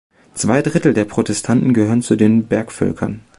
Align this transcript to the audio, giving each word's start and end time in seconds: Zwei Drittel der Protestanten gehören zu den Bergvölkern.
Zwei 0.33 0.63
Drittel 0.63 0.95
der 0.95 1.05
Protestanten 1.05 1.75
gehören 1.75 2.01
zu 2.01 2.15
den 2.15 2.47
Bergvölkern. 2.47 3.21